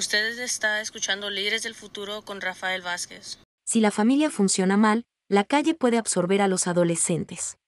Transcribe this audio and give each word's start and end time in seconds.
Usted 0.00 0.38
está 0.38 0.80
escuchando 0.80 1.28
Líderes 1.28 1.62
del 1.62 1.74
Futuro 1.74 2.22
con 2.22 2.40
Rafael 2.40 2.80
Vázquez. 2.80 3.38
Si 3.66 3.80
la 3.80 3.90
familia 3.90 4.30
funciona 4.30 4.78
mal, 4.78 5.04
la 5.28 5.44
calle 5.44 5.74
puede 5.74 5.98
absorber 5.98 6.40
a 6.40 6.48
los 6.48 6.66
adolescentes. 6.66 7.58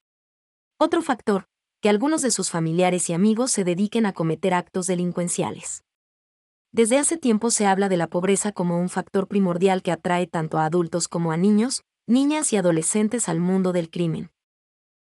Otro 0.79 1.03
factor, 1.03 1.45
que 1.82 1.90
algunos 1.90 2.22
de 2.22 2.30
sus 2.30 2.48
familiares 2.48 3.10
y 3.10 3.12
amigos 3.12 3.50
se 3.53 3.64
dediquen 3.64 4.06
a 4.06 4.14
cometer 4.14 4.54
actos 4.54 4.87
delincuenciales. 4.87 5.84
Desde 6.71 6.96
hace 6.96 7.18
tiempo 7.18 7.50
se 7.50 7.66
habla 7.66 7.91
de 7.91 7.98
la 7.98 8.07
pobreza 8.07 8.51
como 8.51 8.80
un 8.80 8.89
factor 8.89 9.29
primordial 9.29 9.83
que 9.83 9.93
atrae 9.93 10.27
tanto 10.27 10.57
a 10.57 10.64
adultos 10.64 11.09
como 11.09 11.33
a 11.33 11.37
niños, 11.37 11.83
niñas 12.07 12.51
y 12.55 12.57
adolescentes 12.57 13.29
al 13.29 13.41
mundo 13.41 13.75
del 13.75 13.91
crimen. 13.91 14.30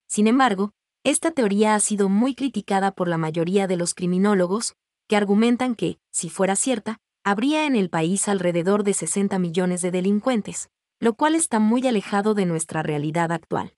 Sin 0.08 0.28
embargo, 0.28 0.72
esta 1.04 1.32
teoría 1.32 1.76
ha 1.76 1.82
sido 1.82 2.08
muy 2.08 2.34
criticada 2.34 2.94
por 2.94 3.10
la 3.10 3.18
mayoría 3.18 3.68
de 3.68 3.76
los 3.76 3.94
criminólogos, 3.94 4.76
que 5.10 5.18
argumentan 5.18 5.76
que, 5.76 5.98
si 6.12 6.30
fuera 6.30 6.56
cierta, 6.56 7.02
habría 7.30 7.66
en 7.66 7.76
el 7.76 7.90
país 7.90 8.28
alrededor 8.28 8.84
de 8.84 8.94
60 8.94 9.38
millones 9.40 9.82
de 9.82 9.92
delincuentes, 9.92 10.70
lo 11.00 11.14
cual 11.14 11.36
está 11.36 11.60
muy 11.60 11.86
alejado 11.88 12.34
de 12.34 12.46
nuestra 12.46 12.84
realidad 12.84 13.32
actual 13.32 13.74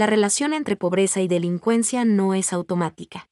la 0.00 0.06
relación 0.06 0.54
entre 0.54 0.76
pobreza 0.76 1.20
y 1.20 1.28
delincuencia 1.28 2.06
no 2.06 2.32
es 2.32 2.54
automática. 2.54 3.28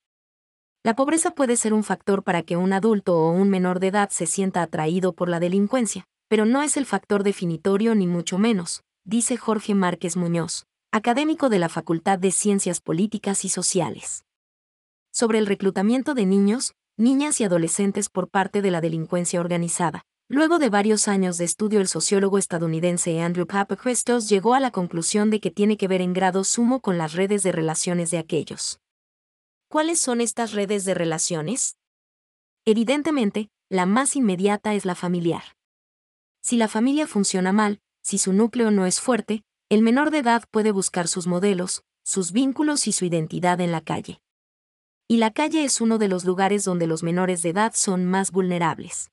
La 0.84 0.94
pobreza 0.94 1.30
puede 1.30 1.56
ser 1.56 1.72
un 1.72 1.82
factor 1.82 2.22
para 2.22 2.42
que 2.42 2.58
un 2.58 2.74
adulto 2.74 3.16
o 3.16 3.30
un 3.30 3.48
menor 3.48 3.80
de 3.80 3.86
edad 3.86 4.10
se 4.10 4.26
sienta 4.26 4.60
atraído 4.60 5.14
por 5.14 5.30
la 5.30 5.40
delincuencia, 5.40 6.04
pero 6.28 6.44
no 6.44 6.62
es 6.62 6.76
el 6.76 6.84
factor 6.84 7.22
definitorio 7.22 7.94
ni 7.94 8.06
mucho 8.06 8.36
menos, 8.36 8.82
dice 9.04 9.38
Jorge 9.38 9.74
Márquez 9.74 10.18
Muñoz, 10.18 10.66
académico 10.92 11.48
de 11.48 11.58
la 11.58 11.70
Facultad 11.70 12.18
de 12.18 12.32
Ciencias 12.32 12.82
Políticas 12.82 13.46
y 13.46 13.48
Sociales. 13.48 14.26
Sobre 15.10 15.38
el 15.38 15.46
reclutamiento 15.46 16.12
de 16.12 16.26
niños, 16.26 16.74
niñas 16.98 17.40
y 17.40 17.44
adolescentes 17.44 18.10
por 18.10 18.28
parte 18.28 18.60
de 18.60 18.70
la 18.70 18.82
delincuencia 18.82 19.40
organizada, 19.40 20.04
Luego 20.30 20.58
de 20.58 20.68
varios 20.68 21.08
años 21.08 21.38
de 21.38 21.46
estudio, 21.46 21.80
el 21.80 21.88
sociólogo 21.88 22.36
estadounidense 22.36 23.18
Andrew 23.22 23.46
Papachristos 23.46 24.28
llegó 24.28 24.52
a 24.52 24.60
la 24.60 24.70
conclusión 24.70 25.30
de 25.30 25.40
que 25.40 25.50
tiene 25.50 25.78
que 25.78 25.88
ver 25.88 26.02
en 26.02 26.12
grado 26.12 26.44
sumo 26.44 26.82
con 26.82 26.98
las 26.98 27.14
redes 27.14 27.42
de 27.42 27.50
relaciones 27.50 28.10
de 28.10 28.18
aquellos. 28.18 28.78
¿Cuáles 29.68 29.98
son 29.98 30.20
estas 30.20 30.52
redes 30.52 30.84
de 30.84 30.92
relaciones? 30.92 31.78
Evidentemente, 32.66 33.48
la 33.70 33.86
más 33.86 34.16
inmediata 34.16 34.74
es 34.74 34.84
la 34.84 34.94
familiar. 34.94 35.42
Si 36.42 36.58
la 36.58 36.68
familia 36.68 37.06
funciona 37.06 37.52
mal, 37.52 37.80
si 38.02 38.18
su 38.18 38.34
núcleo 38.34 38.70
no 38.70 38.84
es 38.84 39.00
fuerte, 39.00 39.44
el 39.70 39.80
menor 39.80 40.10
de 40.10 40.18
edad 40.18 40.44
puede 40.50 40.72
buscar 40.72 41.08
sus 41.08 41.26
modelos, 41.26 41.84
sus 42.04 42.32
vínculos 42.32 42.86
y 42.86 42.92
su 42.92 43.06
identidad 43.06 43.62
en 43.62 43.72
la 43.72 43.80
calle. 43.80 44.20
Y 45.10 45.16
la 45.16 45.30
calle 45.30 45.64
es 45.64 45.80
uno 45.80 45.96
de 45.96 46.06
los 46.06 46.26
lugares 46.26 46.64
donde 46.64 46.86
los 46.86 47.02
menores 47.02 47.40
de 47.40 47.48
edad 47.48 47.72
son 47.74 48.04
más 48.04 48.30
vulnerables. 48.30 49.10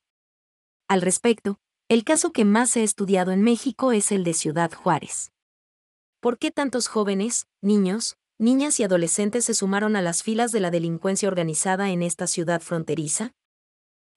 Al 0.88 1.00
respecto, 1.00 1.58
el 1.88 2.04
caso 2.04 2.32
que 2.32 2.44
más 2.44 2.76
ha 2.76 2.80
estudiado 2.80 3.32
en 3.32 3.40
México 3.40 3.92
es 3.92 4.12
el 4.12 4.22
de 4.22 4.34
Ciudad 4.34 4.70
Juárez. 4.70 5.32
¿Por 6.20 6.36
qué 6.36 6.50
tantos 6.50 6.88
jóvenes, 6.88 7.46
niños, 7.62 8.18
niñas 8.38 8.78
y 8.78 8.82
adolescentes 8.84 9.46
se 9.46 9.54
sumaron 9.54 9.96
a 9.96 10.02
las 10.02 10.22
filas 10.22 10.52
de 10.52 10.60
la 10.60 10.70
delincuencia 10.70 11.28
organizada 11.28 11.88
en 11.88 12.02
esta 12.02 12.26
ciudad 12.26 12.60
fronteriza? 12.60 13.32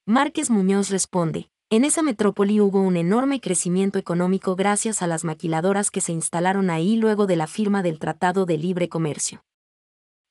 Márquez 0.05 0.49
Muñoz 0.49 0.89
responde, 0.89 1.49
en 1.69 1.85
esa 1.85 2.01
metrópoli 2.01 2.59
hubo 2.59 2.81
un 2.81 2.97
enorme 2.97 3.39
crecimiento 3.39 3.99
económico 3.99 4.57
gracias 4.57 5.01
a 5.01 5.07
las 5.07 5.23
maquiladoras 5.23 5.91
que 5.91 6.01
se 6.01 6.11
instalaron 6.11 6.71
ahí 6.71 6.97
luego 6.97 7.25
de 7.25 7.37
la 7.37 7.47
firma 7.47 7.83
del 7.83 7.99
Tratado 7.99 8.45
de 8.45 8.57
Libre 8.57 8.89
Comercio. 8.89 9.45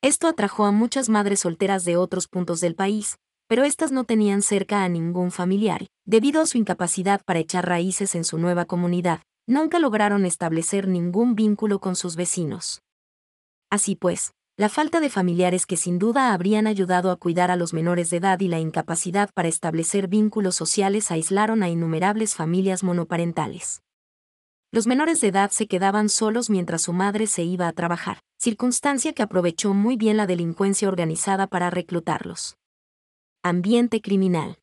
Esto 0.00 0.28
atrajo 0.28 0.64
a 0.64 0.70
muchas 0.70 1.08
madres 1.08 1.40
solteras 1.40 1.84
de 1.84 1.96
otros 1.96 2.28
puntos 2.28 2.60
del 2.60 2.76
país, 2.76 3.18
pero 3.48 3.64
éstas 3.64 3.90
no 3.90 4.04
tenían 4.04 4.42
cerca 4.42 4.84
a 4.84 4.88
ningún 4.88 5.32
familiar, 5.32 5.88
debido 6.04 6.40
a 6.40 6.46
su 6.46 6.56
incapacidad 6.56 7.20
para 7.24 7.40
echar 7.40 7.66
raíces 7.66 8.14
en 8.14 8.22
su 8.22 8.38
nueva 8.38 8.64
comunidad, 8.64 9.22
nunca 9.48 9.80
lograron 9.80 10.24
establecer 10.24 10.86
ningún 10.86 11.34
vínculo 11.34 11.80
con 11.80 11.96
sus 11.96 12.14
vecinos. 12.14 12.80
Así 13.70 13.96
pues, 13.96 14.34
la 14.56 14.68
falta 14.68 15.00
de 15.00 15.10
familiares 15.10 15.66
que 15.66 15.76
sin 15.76 15.98
duda 15.98 16.32
habrían 16.32 16.68
ayudado 16.68 17.10
a 17.10 17.16
cuidar 17.16 17.50
a 17.50 17.56
los 17.56 17.74
menores 17.74 18.08
de 18.10 18.18
edad 18.18 18.38
y 18.38 18.46
la 18.46 18.60
incapacidad 18.60 19.30
para 19.34 19.48
establecer 19.48 20.06
vínculos 20.06 20.54
sociales 20.54 21.10
aislaron 21.10 21.64
a 21.64 21.70
innumerables 21.70 22.36
familias 22.36 22.84
monoparentales. 22.84 23.82
Los 24.70 24.86
menores 24.86 25.20
de 25.20 25.28
edad 25.28 25.50
se 25.50 25.66
quedaban 25.66 26.08
solos 26.08 26.50
mientras 26.50 26.82
su 26.82 26.92
madre 26.92 27.26
se 27.26 27.42
iba 27.42 27.66
a 27.66 27.72
trabajar, 27.72 28.20
circunstancia 28.40 29.12
que 29.14 29.24
aprovechó 29.24 29.74
muy 29.74 29.96
bien 29.96 30.16
la 30.16 30.24
delincuencia 30.24 30.86
organizada 30.86 31.48
para 31.48 31.70
reclutarlos. 31.70 32.56
Ambiente 33.42 34.00
criminal. 34.00 34.60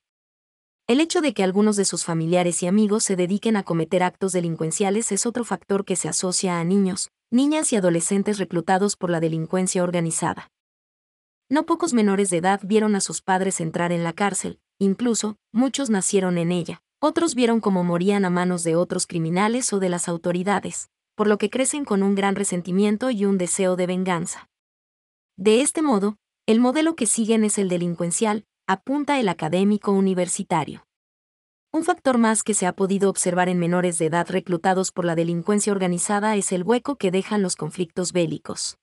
El 0.87 1.01
hecho 1.01 1.19
de 1.19 1.33
que 1.33 1.43
algunos 1.43 1.75
de 1.75 1.83
sus 1.83 2.05
familiares 2.05 2.63
y 2.63 2.67
amigos 2.67 3.03
se 3.03 3.17
dediquen 3.17 3.57
a 3.57 3.63
cometer 3.63 4.01
actos 4.01 4.31
delincuenciales 4.31 5.11
es 5.11 5.25
otro 5.25 5.43
factor 5.43 5.83
que 5.83 5.97
se 5.97 6.07
asocia 6.07 6.57
a 6.57 6.63
niños, 6.63 7.09
niñas 7.31 7.73
y 7.73 7.75
adolescentes 7.75 8.37
reclutados 8.37 8.95
por 8.95 9.09
la 9.09 9.19
delincuencia 9.19 9.83
organizada. 9.83 10.51
No 11.49 11.65
pocos 11.65 11.93
menores 11.93 12.29
de 12.29 12.37
edad 12.37 12.61
vieron 12.63 12.95
a 12.95 13.01
sus 13.01 13.21
padres 13.21 13.59
entrar 13.59 13.91
en 13.91 14.05
la 14.05 14.13
cárcel, 14.13 14.61
incluso, 14.79 15.35
muchos 15.51 15.89
nacieron 15.89 16.37
en 16.37 16.53
ella, 16.53 16.81
otros 17.01 17.35
vieron 17.35 17.59
cómo 17.59 17.83
morían 17.83 18.23
a 18.23 18.29
manos 18.29 18.63
de 18.63 18.77
otros 18.77 19.05
criminales 19.05 19.73
o 19.73 19.79
de 19.79 19.89
las 19.89 20.07
autoridades, 20.07 20.89
por 21.15 21.27
lo 21.27 21.37
que 21.37 21.49
crecen 21.49 21.85
con 21.85 22.03
un 22.03 22.13
gran 22.13 22.35
resentimiento 22.35 23.09
y 23.09 23.25
un 23.25 23.37
deseo 23.37 23.75
de 23.75 23.87
venganza. 23.87 24.49
De 25.37 25.61
este 25.61 25.81
modo, 25.81 26.17
el 26.45 26.59
modelo 26.59 26.95
que 26.95 27.07
siguen 27.07 27.43
es 27.43 27.57
el 27.57 27.69
delincuencial, 27.69 28.45
apunta 28.67 29.19
el 29.19 29.29
académico 29.29 29.91
universitario. 29.91 30.85
Un 31.71 31.83
factor 31.83 32.17
más 32.17 32.43
que 32.43 32.53
se 32.53 32.67
ha 32.67 32.73
podido 32.73 33.09
observar 33.09 33.49
en 33.49 33.59
menores 33.59 33.97
de 33.97 34.05
edad 34.05 34.29
reclutados 34.29 34.91
por 34.91 35.03
la 35.03 35.15
delincuencia 35.15 35.73
organizada 35.73 36.35
es 36.35 36.51
el 36.51 36.63
hueco 36.63 36.95
que 36.95 37.11
dejan 37.11 37.41
los 37.41 37.55
conflictos 37.55 38.13
bélicos. 38.13 38.77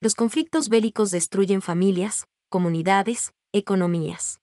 Los 0.00 0.14
conflictos 0.14 0.68
bélicos 0.68 1.10
destruyen 1.10 1.62
familias, 1.62 2.26
comunidades, 2.48 3.32
economías. 3.52 4.40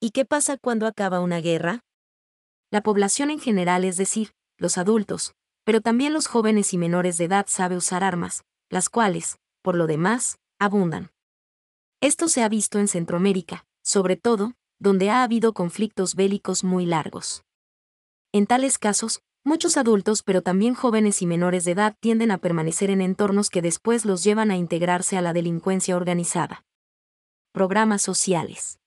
¿Y 0.00 0.10
qué 0.10 0.24
pasa 0.24 0.56
cuando 0.56 0.86
acaba 0.86 1.20
una 1.20 1.40
guerra? 1.40 1.84
La 2.72 2.82
población 2.82 3.30
en 3.30 3.38
general, 3.38 3.84
es 3.84 3.96
decir, 3.96 4.32
los 4.58 4.76
adultos, 4.76 5.34
pero 5.64 5.80
también 5.80 6.12
los 6.12 6.26
jóvenes 6.26 6.72
y 6.72 6.78
menores 6.78 7.18
de 7.18 7.24
edad 7.24 7.46
sabe 7.48 7.76
usar 7.76 8.04
armas, 8.04 8.44
las 8.68 8.88
cuales, 8.88 9.38
por 9.62 9.76
lo 9.76 9.86
demás, 9.86 10.38
abundan. 10.58 11.10
Esto 12.00 12.28
se 12.28 12.42
ha 12.42 12.48
visto 12.48 12.78
en 12.78 12.88
Centroamérica, 12.88 13.64
sobre 13.82 14.16
todo, 14.16 14.54
donde 14.80 15.10
ha 15.10 15.22
habido 15.22 15.52
conflictos 15.52 16.16
bélicos 16.16 16.64
muy 16.64 16.86
largos. 16.86 17.44
En 18.32 18.46
tales 18.46 18.78
casos, 18.78 19.22
muchos 19.44 19.76
adultos 19.76 20.22
pero 20.22 20.42
también 20.42 20.74
jóvenes 20.74 21.22
y 21.22 21.26
menores 21.26 21.64
de 21.64 21.72
edad 21.72 21.94
tienden 22.00 22.32
a 22.32 22.38
permanecer 22.38 22.90
en 22.90 23.00
entornos 23.00 23.50
que 23.50 23.62
después 23.62 24.04
los 24.04 24.24
llevan 24.24 24.50
a 24.50 24.56
integrarse 24.56 25.16
a 25.16 25.22
la 25.22 25.32
delincuencia 25.32 25.96
organizada. 25.96 26.64
Programas 27.52 28.02
sociales. 28.02 28.80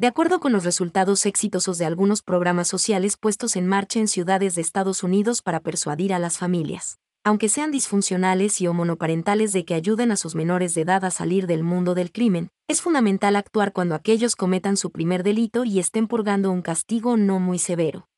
De 0.00 0.06
acuerdo 0.06 0.40
con 0.40 0.52
los 0.52 0.64
resultados 0.64 1.26
exitosos 1.26 1.76
de 1.76 1.84
algunos 1.84 2.22
programas 2.22 2.68
sociales 2.68 3.18
puestos 3.18 3.54
en 3.54 3.66
marcha 3.66 4.00
en 4.00 4.08
ciudades 4.08 4.54
de 4.54 4.62
Estados 4.62 5.02
Unidos 5.02 5.42
para 5.42 5.60
persuadir 5.60 6.14
a 6.14 6.18
las 6.18 6.38
familias, 6.38 6.98
aunque 7.22 7.50
sean 7.50 7.70
disfuncionales 7.70 8.62
y 8.62 8.66
o 8.66 8.72
monoparentales 8.72 9.52
de 9.52 9.66
que 9.66 9.74
ayuden 9.74 10.10
a 10.10 10.16
sus 10.16 10.34
menores 10.34 10.72
de 10.72 10.80
edad 10.80 11.04
a 11.04 11.10
salir 11.10 11.46
del 11.46 11.64
mundo 11.64 11.94
del 11.94 12.12
crimen, 12.12 12.48
es 12.66 12.80
fundamental 12.80 13.36
actuar 13.36 13.74
cuando 13.74 13.94
aquellos 13.94 14.36
cometan 14.36 14.78
su 14.78 14.90
primer 14.90 15.22
delito 15.22 15.66
y 15.66 15.78
estén 15.78 16.08
purgando 16.08 16.50
un 16.50 16.62
castigo 16.62 17.18
no 17.18 17.38
muy 17.38 17.58
severo. 17.58 18.08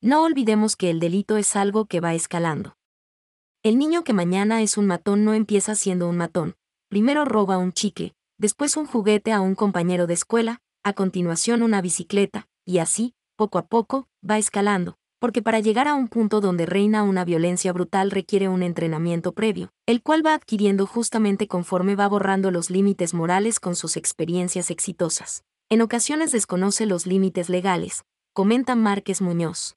No 0.00 0.24
olvidemos 0.24 0.74
que 0.74 0.90
el 0.90 0.98
delito 0.98 1.36
es 1.36 1.54
algo 1.54 1.84
que 1.84 2.00
va 2.00 2.14
escalando. 2.14 2.74
El 3.62 3.78
niño 3.78 4.02
que 4.02 4.12
mañana 4.12 4.60
es 4.60 4.76
un 4.76 4.88
matón 4.88 5.24
no 5.24 5.34
empieza 5.34 5.76
siendo 5.76 6.08
un 6.08 6.16
matón, 6.16 6.56
primero 6.88 7.24
roba 7.24 7.58
un 7.58 7.72
chicle, 7.72 8.16
después 8.38 8.76
un 8.76 8.86
juguete 8.86 9.30
a 9.30 9.40
un 9.40 9.54
compañero 9.54 10.08
de 10.08 10.14
escuela, 10.14 10.62
a 10.86 10.92
continuación 10.92 11.64
una 11.64 11.82
bicicleta, 11.82 12.46
y 12.64 12.78
así, 12.78 13.16
poco 13.34 13.58
a 13.58 13.66
poco, 13.66 14.06
va 14.22 14.38
escalando, 14.38 14.98
porque 15.18 15.42
para 15.42 15.58
llegar 15.58 15.88
a 15.88 15.96
un 15.96 16.06
punto 16.06 16.40
donde 16.40 16.64
reina 16.64 17.02
una 17.02 17.24
violencia 17.24 17.72
brutal 17.72 18.12
requiere 18.12 18.48
un 18.48 18.62
entrenamiento 18.62 19.32
previo, 19.32 19.72
el 19.86 20.00
cual 20.00 20.24
va 20.24 20.34
adquiriendo 20.34 20.86
justamente 20.86 21.48
conforme 21.48 21.96
va 21.96 22.06
borrando 22.06 22.52
los 22.52 22.70
límites 22.70 23.14
morales 23.14 23.58
con 23.58 23.74
sus 23.74 23.96
experiencias 23.96 24.70
exitosas. 24.70 25.42
En 25.68 25.82
ocasiones 25.82 26.30
desconoce 26.30 26.86
los 26.86 27.04
límites 27.04 27.48
legales, 27.48 28.04
comenta 28.32 28.76
Márquez 28.76 29.20
Muñoz. 29.20 29.76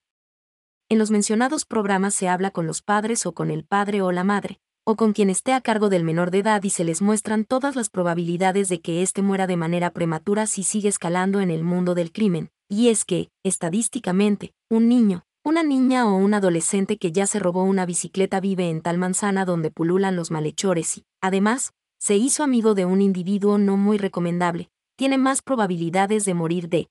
En 0.90 1.00
los 1.00 1.10
mencionados 1.10 1.66
programas 1.66 2.14
se 2.14 2.30
habla 2.30 2.52
con 2.52 2.68
los 2.68 2.84
padres 2.84 3.26
o 3.26 3.34
con 3.34 3.50
el 3.50 3.64
padre 3.64 4.04
o 4.04 4.12
la 4.12 4.24
madre, 4.24 4.60
o 4.89 4.95
con 4.95 5.13
quien 5.13 5.30
esté 5.30 5.53
a 5.53 5.62
cargo 5.62 5.89
del 5.89 6.03
menor 6.03 6.31
de 6.31 6.39
edad 6.39 6.63
y 6.63 6.71
se 6.71 6.83
les 6.83 7.03
muestran 7.03 7.45
todas 7.45 7.75
las 7.75 7.91
probabilidades 7.91 8.69
de 8.69 8.81
que 8.81 9.03
éste 9.03 9.21
muera 9.21 9.45
de 9.45 9.56
manera 9.56 9.91
prematura 9.91 10.47
si 10.47 10.63
sigue 10.63 10.89
escalando 10.89 11.41
en 11.41 11.51
el 11.51 11.63
mundo 11.63 11.94
del 11.94 12.12
crimen, 12.12 12.50
y 12.68 12.88
es 12.88 13.06
que, 13.06 13.30
estadísticamente, 13.44 14.51
un 14.68 14.89
niño, 14.89 15.25
una 15.45 15.62
niña 15.62 16.07
o 16.09 16.15
un 16.15 16.33
adolescente 16.33 16.97
que 16.97 17.12
ya 17.12 17.27
se 17.27 17.38
robó 17.38 17.65
una 17.65 17.86
bicicleta 17.86 18.39
vive 18.39 18.71
en 18.71 18.81
tal 18.81 18.97
manzana 18.97 19.45
donde 19.45 19.69
pululan 19.69 20.15
los 20.15 20.31
malhechores 20.31 20.97
y, 20.97 21.06
además, 21.21 21.71
se 22.00 22.18
hizo 22.18 22.41
amigo 22.41 22.74
de 22.74 22.86
un 22.86 23.00
individuo 23.00 23.59
no 23.59 23.77
muy 23.77 24.00
recomendable, 24.00 24.71
tiene 24.97 25.19
más 25.19 25.44
probabilidades 25.44 26.25
de 26.25 26.33
morir 26.33 26.68
de 26.68 26.89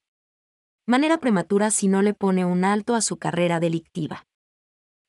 manera 0.87 1.19
prematura 1.19 1.73
si 1.73 1.89
no 1.89 2.03
le 2.03 2.15
pone 2.15 2.45
un 2.45 2.65
alto 2.65 2.95
a 2.95 3.01
su 3.01 3.17
carrera 3.17 3.59
delictiva. 3.59 4.25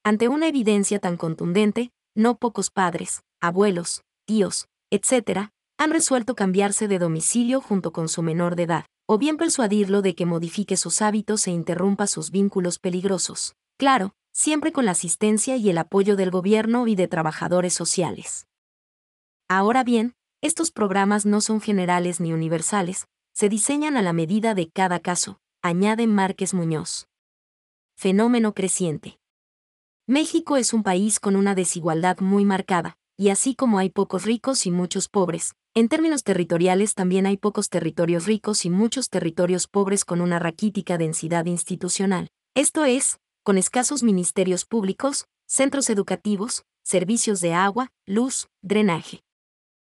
Ante 0.03 0.27
una 0.27 0.47
evidencia 0.47 0.97
tan 0.97 1.17
contundente, 1.17 1.91
no 2.19 2.35
pocos 2.35 2.69
padres, 2.69 3.23
abuelos, 3.39 4.03
tíos, 4.25 4.67
etc., 4.91 5.51
han 5.77 5.91
resuelto 5.91 6.35
cambiarse 6.35 6.89
de 6.89 6.99
domicilio 6.99 7.61
junto 7.61 7.93
con 7.93 8.09
su 8.09 8.21
menor 8.21 8.57
de 8.57 8.63
edad, 8.63 8.85
o 9.07 9.17
bien 9.17 9.37
persuadirlo 9.37 10.01
de 10.01 10.15
que 10.15 10.25
modifique 10.25 10.75
sus 10.75 11.01
hábitos 11.01 11.47
e 11.47 11.51
interrumpa 11.51 12.07
sus 12.07 12.29
vínculos 12.29 12.77
peligrosos. 12.77 13.55
Claro, 13.77 14.11
siempre 14.33 14.73
con 14.73 14.83
la 14.83 14.91
asistencia 14.91 15.55
y 15.55 15.69
el 15.69 15.77
apoyo 15.77 16.17
del 16.17 16.29
gobierno 16.29 16.87
y 16.87 16.95
de 16.95 17.07
trabajadores 17.07 17.73
sociales. 17.73 18.47
Ahora 19.47 19.85
bien, 19.85 20.13
estos 20.41 20.71
programas 20.71 21.25
no 21.25 21.39
son 21.39 21.61
generales 21.61 22.19
ni 22.19 22.33
universales, 22.33 23.07
se 23.33 23.47
diseñan 23.47 23.95
a 23.95 24.01
la 24.01 24.11
medida 24.11 24.55
de 24.55 24.69
cada 24.69 24.99
caso, 24.99 25.39
añade 25.61 26.05
Márquez 26.05 26.53
Muñoz. 26.53 27.07
Fenómeno 27.95 28.53
creciente. 28.53 29.18
México 30.09 30.57
es 30.57 30.73
un 30.73 30.81
país 30.81 31.19
con 31.19 31.35
una 31.35 31.53
desigualdad 31.53 32.17
muy 32.19 32.43
marcada, 32.43 32.97
y 33.15 33.29
así 33.29 33.53
como 33.53 33.77
hay 33.77 33.91
pocos 33.91 34.25
ricos 34.25 34.65
y 34.65 34.71
muchos 34.71 35.07
pobres, 35.07 35.53
en 35.75 35.87
términos 35.87 36.23
territoriales 36.23 36.95
también 36.95 37.27
hay 37.27 37.37
pocos 37.37 37.69
territorios 37.69 38.25
ricos 38.25 38.65
y 38.65 38.71
muchos 38.71 39.11
territorios 39.11 39.67
pobres 39.67 40.05
con 40.05 40.21
una 40.21 40.39
raquítica 40.39 40.97
densidad 40.97 41.45
institucional. 41.45 42.29
Esto 42.55 42.85
es, 42.85 43.19
con 43.43 43.59
escasos 43.59 44.01
ministerios 44.01 44.65
públicos, 44.65 45.25
centros 45.45 45.91
educativos, 45.91 46.63
servicios 46.81 47.39
de 47.39 47.53
agua, 47.53 47.91
luz, 48.07 48.47
drenaje. 48.63 49.21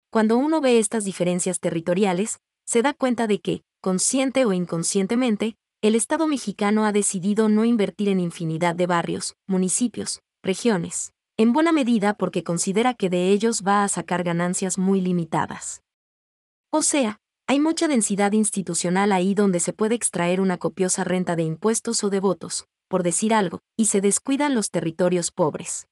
Cuando 0.10 0.38
uno 0.38 0.60
ve 0.60 0.80
estas 0.80 1.06
diferencias 1.06 1.60
territoriales, 1.60 2.40
se 2.66 2.82
da 2.82 2.96
cuenta 2.96 3.28
de 3.28 3.42
que, 3.42 3.62
consciente 3.80 4.46
o 4.46 4.54
inconscientemente, 4.54 5.56
el 5.82 5.96
Estado 5.96 6.28
mexicano 6.28 6.84
ha 6.84 6.92
decidido 6.92 7.48
no 7.48 7.64
invertir 7.64 8.10
en 8.10 8.20
infinidad 8.20 8.76
de 8.76 8.86
barrios, 8.86 9.36
municipios, 9.48 10.22
regiones, 10.44 11.14
en 11.38 11.54
buena 11.54 11.72
medida 11.72 12.16
porque 12.16 12.44
considera 12.44 12.94
que 12.94 13.10
de 13.10 13.30
ellos 13.30 13.64
va 13.66 13.86
a 13.86 13.88
sacar 13.88 14.24
ganancias 14.24 14.78
muy 14.78 15.00
limitadas. 15.00 15.82
O 16.70 16.82
sea, 16.82 17.22
hay 17.48 17.62
mucha 17.62 17.88
densidad 17.88 18.34
institucional 18.34 19.14
ahí 19.14 19.34
donde 19.34 19.62
se 19.62 19.72
puede 19.72 19.96
extraer 19.96 20.42
una 20.42 20.58
copiosa 20.58 21.06
renta 21.06 21.38
de 21.38 21.44
impuestos 21.44 22.04
o 22.04 22.10
de 22.10 22.20
votos, 22.20 22.68
por 22.90 23.02
decir 23.02 23.34
algo, 23.34 23.62
y 23.78 23.86
se 23.86 24.02
descuidan 24.02 24.56
los 24.56 24.72
territorios 24.72 25.32
pobres. 25.32 25.88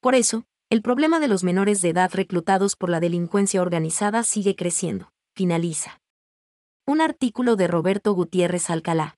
Por 0.00 0.14
eso, 0.14 0.44
el 0.70 0.80
problema 0.80 1.20
de 1.20 1.28
los 1.28 1.44
menores 1.44 1.82
de 1.82 1.90
edad 1.90 2.10
reclutados 2.14 2.74
por 2.74 2.88
la 2.88 3.00
delincuencia 3.00 3.60
organizada 3.60 4.22
sigue 4.22 4.56
creciendo. 4.56 5.10
Finaliza. 5.34 6.00
Un 6.86 7.00
artículo 7.00 7.56
de 7.56 7.66
Roberto 7.66 8.12
Gutiérrez 8.12 8.68
Alcalá. 8.68 9.16